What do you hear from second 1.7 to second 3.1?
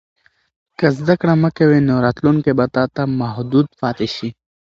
نو راتلونکی به تا ته